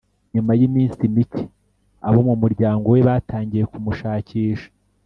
[0.33, 1.43] nyuma y’iminsi micye
[2.07, 4.69] abo mu muryango we batangiye kumushakisha